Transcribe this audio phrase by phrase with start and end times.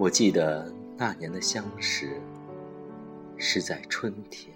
[0.00, 0.66] 我记得
[0.96, 2.18] 那年的相识
[3.36, 4.50] 是在春天。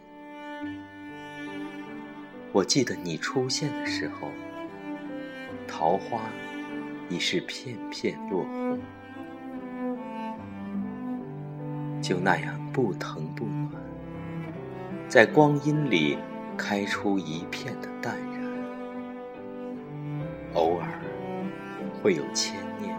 [2.50, 4.28] 我记得你出现的时候，
[5.68, 6.30] 桃花
[7.10, 8.80] 已是片片落红，
[12.00, 13.70] 就那样不疼不暖，
[15.08, 16.16] 在光阴里
[16.56, 18.40] 开出一片的淡然。
[20.54, 20.88] 偶尔
[22.02, 22.93] 会有牵念。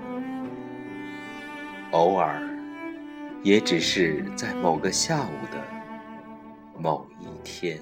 [1.95, 2.41] 偶尔，
[3.41, 5.63] 也只是在某个下午的
[6.77, 7.79] 某一天，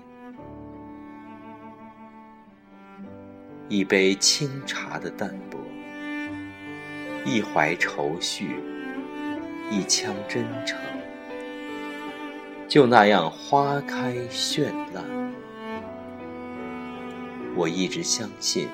[3.69, 5.59] 一杯清茶的淡泊，
[7.25, 8.55] 一怀愁绪，
[9.71, 10.77] 一腔真诚，
[12.67, 15.03] 就那样花开绚烂。
[17.55, 18.67] 我一直相信，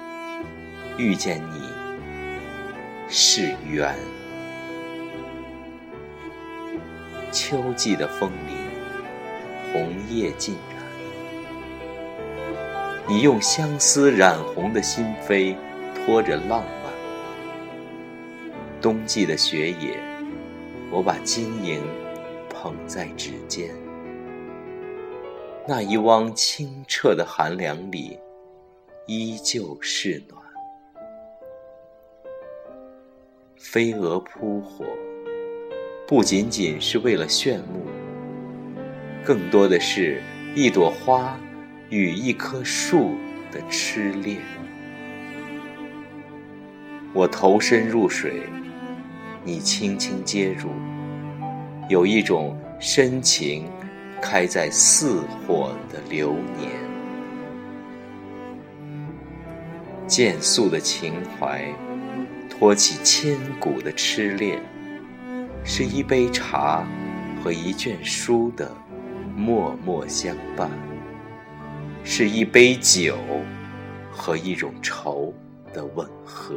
[0.97, 1.61] 遇见你
[3.07, 3.95] 是缘。
[7.31, 8.57] 秋季的枫林，
[9.71, 10.79] 红叶尽染。
[13.07, 15.55] 你用相思染红的心扉，
[15.95, 16.93] 托着浪漫。
[18.81, 19.99] 冬季的雪野，
[20.91, 21.81] 我把晶莹
[22.49, 23.69] 捧在指尖。
[25.67, 28.19] 那一汪清澈的寒凉里，
[29.05, 30.41] 依旧是暖。
[33.57, 34.85] 飞蛾扑火。
[36.09, 37.85] 不仅仅是为了炫目，
[39.23, 40.23] 更多的是
[40.55, 41.39] 一朵花
[41.91, 43.13] 与一棵树
[43.51, 44.39] 的痴恋。
[47.13, 48.41] 我投身入水，
[49.43, 50.71] 你轻轻接入，
[51.87, 53.67] 有一种深情
[54.19, 56.71] 开在似火的流年。
[60.07, 61.63] 渐素的情怀，
[62.49, 64.59] 托起千古的痴恋。
[65.63, 66.85] 是一杯茶
[67.43, 68.71] 和一卷书的
[69.35, 70.69] 默默相伴，
[72.03, 73.17] 是一杯酒
[74.11, 75.33] 和一种愁
[75.73, 76.55] 的吻合，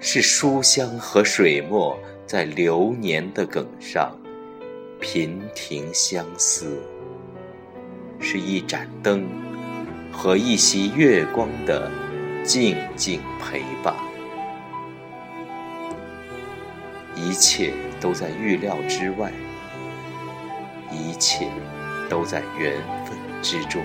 [0.00, 4.14] 是书香和水墨在流年的梗上
[5.00, 6.82] 频停相思，
[8.18, 9.26] 是一盏灯
[10.10, 11.90] 和一袭月光的
[12.44, 13.94] 静静陪伴。
[17.16, 19.32] 一切都在预料之外，
[20.92, 21.48] 一切
[22.10, 23.82] 都在缘分之中。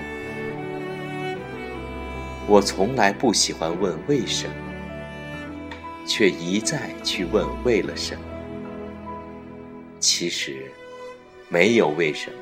[2.46, 4.54] 我从来不喜欢问为什么，
[6.06, 8.22] 却一再去问为了什么。
[9.98, 10.70] 其实，
[11.48, 12.36] 没有为什么，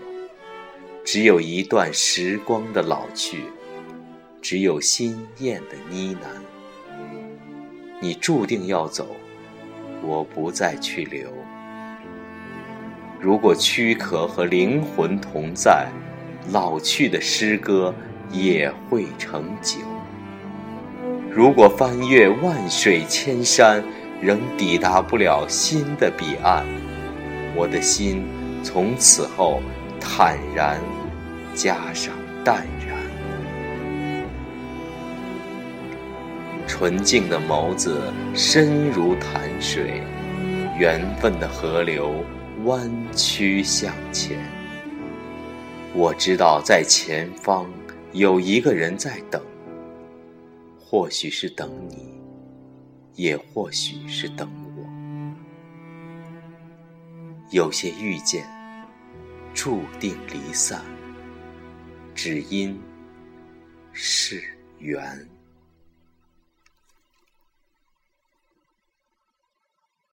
[1.04, 3.44] 只有一段时光的老去，
[4.42, 6.26] 只有心燕的呢喃。
[8.00, 9.14] 你注定要走。
[10.02, 11.28] 我不再去留。
[13.20, 15.86] 如果躯壳和灵魂同在，
[16.52, 17.94] 老去的诗歌
[18.30, 19.78] 也会成酒。
[21.30, 23.84] 如果翻越万水千山，
[24.20, 26.64] 仍抵达不了新的彼岸，
[27.54, 28.24] 我的心
[28.62, 29.60] 从此后
[30.00, 30.80] 坦然，
[31.54, 33.09] 加上淡然。
[36.72, 38.00] 纯净的眸子
[38.32, 40.00] 深如潭水，
[40.78, 42.24] 缘分的河流
[42.64, 44.38] 弯曲向前。
[45.92, 47.68] 我知道在前方
[48.12, 49.42] 有一个人在等，
[50.78, 52.14] 或许是等你，
[53.16, 54.84] 也或许是等我。
[57.50, 58.46] 有些遇见
[59.52, 60.80] 注定离散，
[62.14, 62.80] 只因
[63.92, 64.40] 是
[64.78, 65.02] 缘。